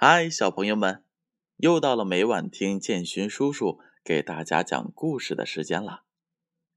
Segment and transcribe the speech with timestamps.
[0.00, 1.02] 嗨，小朋友们，
[1.56, 6.04] 又到了每晚听建勋叔叔给大家讲故事的时间了。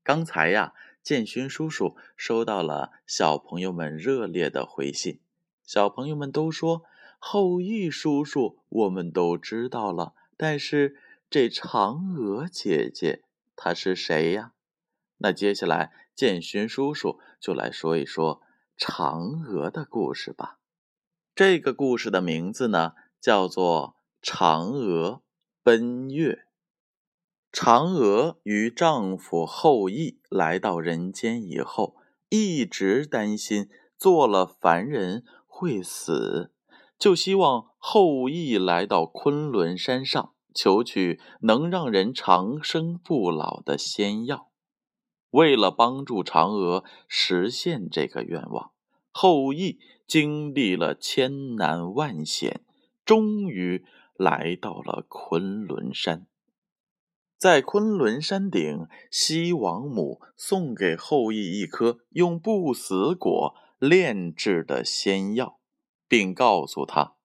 [0.01, 5.19] 刚才呀，建勋叔叔收到了小朋友们热烈的回信，
[5.63, 6.81] 小朋友们都说
[7.19, 10.97] 后羿叔叔我们都知道了，但是
[11.29, 13.21] 这嫦娥姐姐
[13.55, 14.53] 她是谁呀？
[15.17, 18.41] 那接下来建勋叔叔就来说一说
[18.79, 20.57] 嫦娥的故事吧。
[21.35, 23.95] 这个故事的名字呢，叫做
[24.27, 25.21] 《嫦娥
[25.63, 26.45] 奔月》。
[27.53, 31.95] 嫦娥与丈夫后羿来到人间以后，
[32.29, 36.51] 一直担心做了凡人会死，
[36.97, 44.49] 就希望后羿来到昆仑山上，求取能让人长生不老的仙药。
[45.29, 48.71] 为了帮助嫦娥实现这个愿望，
[49.11, 49.79] 后羿。
[50.07, 52.65] 经历了千难万险，
[53.05, 53.85] 终于
[54.15, 56.25] 来到了昆仑山。
[57.37, 65.57] 在昆仑山顶，西王母送给后羿一颗用不死果炼制的仙药，
[66.07, 67.15] 并告诉他，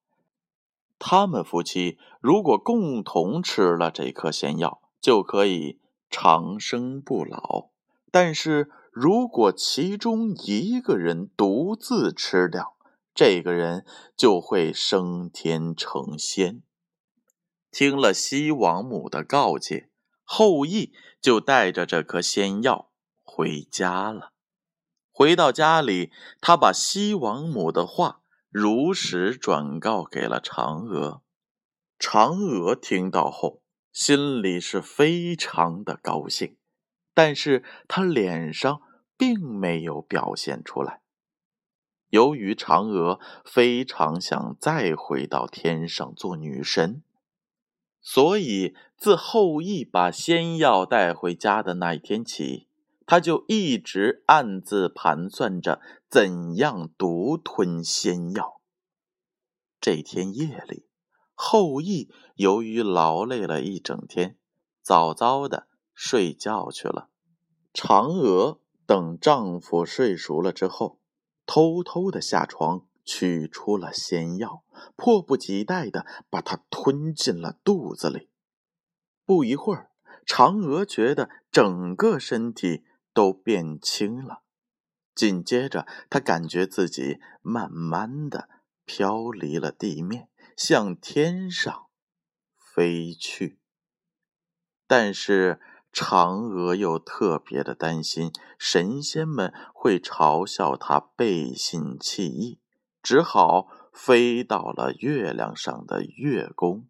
[0.98, 7.68] 他们夫妻如果共同吃了这颗仙药，就可以长生不老。
[8.10, 12.75] 但是如果其中一个人独自吃掉，
[13.16, 16.62] 这个人就会升天成仙。
[17.70, 19.88] 听了西王母的告诫，
[20.22, 22.90] 后羿就带着这颗仙药
[23.22, 24.34] 回家了。
[25.10, 31.22] 回到家里，他把西王母的话如实转告给了嫦娥。
[31.98, 36.58] 嫦娥听到后，心里是非常的高兴，
[37.14, 38.82] 但是她脸上
[39.16, 41.00] 并没有表现出来。
[42.10, 47.02] 由于嫦娥非常想再回到天上做女神，
[48.00, 52.68] 所以自后羿把仙药带回家的那一天起，
[53.04, 58.60] 她就一直暗自盘算着怎样独吞仙药。
[59.80, 60.86] 这天夜里，
[61.34, 64.38] 后羿由于劳累了一整天，
[64.80, 67.08] 早早的睡觉去了。
[67.74, 71.00] 嫦娥等丈夫睡熟了之后。
[71.46, 74.64] 偷偷的下床，取出了仙药，
[74.96, 78.28] 迫不及待的把它吞进了肚子里。
[79.24, 79.90] 不一会儿，
[80.26, 82.84] 嫦娥觉得整个身体
[83.14, 84.42] 都变轻了。
[85.14, 88.48] 紧接着，她感觉自己慢慢的
[88.84, 91.86] 飘离了地面，向天上
[92.54, 93.58] 飞去。
[94.86, 95.60] 但是，
[95.96, 102.60] 嫦娥又特别的担心神仙们会嘲笑她背信弃义，
[103.02, 106.86] 只好飞到了月亮上的月宫。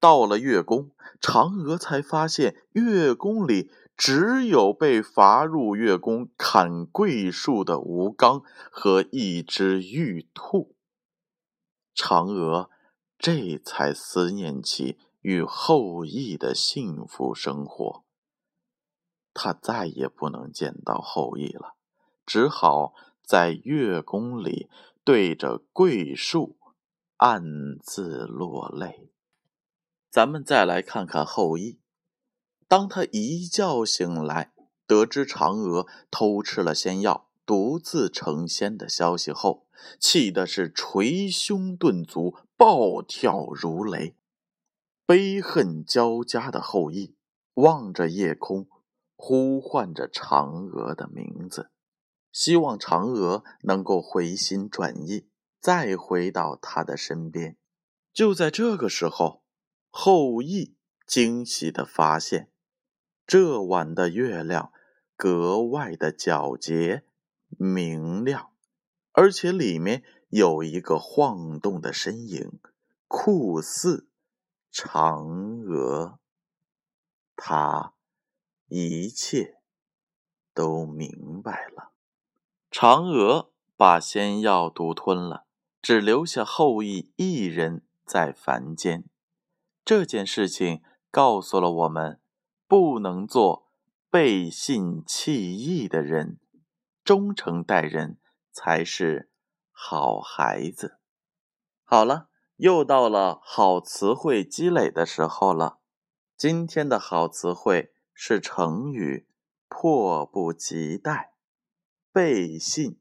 [0.00, 10.74] 到了月宫，嫦娥才发现月宫里只有被罚入月宫砍桂树的吴刚和一只玉兔。
[11.94, 12.70] 嫦娥
[13.18, 14.96] 这才思念起。
[15.28, 18.02] 与后羿的幸福生活，
[19.34, 21.74] 他再也不能见到后羿了，
[22.24, 24.70] 只好在月宫里
[25.04, 26.56] 对着桂树
[27.18, 29.12] 暗自落泪。
[30.08, 31.78] 咱们再来看看后羿，
[32.66, 34.54] 当他一觉醒来，
[34.86, 39.66] 得知嫦娥偷吃了仙药，独自成仙的消息后，
[40.00, 44.14] 气的是捶胸顿足，暴跳如雷。
[45.08, 47.16] 悲恨交加的后羿
[47.54, 48.68] 望着夜空，
[49.16, 51.70] 呼唤着嫦娥的名字，
[52.30, 55.26] 希望嫦娥能够回心转意，
[55.62, 57.56] 再回到他的身边。
[58.12, 59.42] 就在这个时候，
[59.88, 60.76] 后羿
[61.06, 62.50] 惊喜地发现，
[63.26, 64.70] 这晚的月亮
[65.16, 67.04] 格外的皎洁
[67.56, 68.50] 明亮，
[69.12, 72.60] 而且里面有一个晃动的身影，
[73.06, 74.07] 酷似。
[74.72, 76.18] 嫦娥，
[77.34, 77.94] 他
[78.68, 79.60] 一切
[80.54, 81.92] 都明白了。
[82.70, 85.46] 嫦娥把仙药独吞了，
[85.80, 89.04] 只留下后羿一人在凡间。
[89.84, 92.20] 这件事情告诉了我们，
[92.66, 93.70] 不能做
[94.10, 96.38] 背信弃义的人，
[97.02, 98.20] 忠诚待人
[98.52, 99.30] 才是
[99.72, 101.00] 好孩子。
[101.82, 102.28] 好了。
[102.58, 105.78] 又到了好词汇积累的时候了。
[106.36, 109.28] 今天的好词汇是成语
[109.68, 111.34] “迫不及待”。
[112.12, 112.98] 背信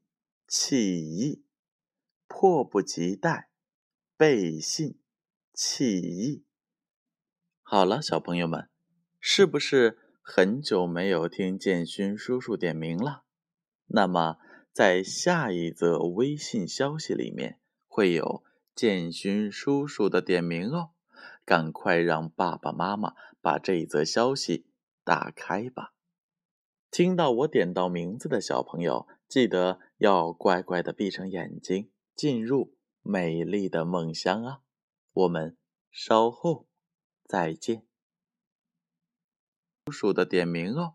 [0.48, 1.44] 弃义，
[2.28, 3.50] 迫不及待，
[4.16, 5.00] 背信
[5.52, 6.46] 弃义。
[7.64, 8.70] 好了，小朋友们，
[9.20, 13.24] 是不是很久没有听建勋叔叔点名了？
[13.88, 14.38] 那么，
[14.72, 18.44] 在下一则微信消息里面会有
[18.78, 20.92] 建勋叔叔的点名哦。
[21.44, 24.68] 赶快让爸爸妈妈把这一则消息
[25.04, 25.94] 打开吧！
[26.92, 34.62] 听到我点到名字的小朋友，记得要乖乖的闭上眼睛，进入美丽的梦乡啊！
[35.14, 35.58] 我们
[35.90, 36.68] 稍后
[37.24, 37.88] 再见。
[39.86, 40.86] 叔叔的点名哦。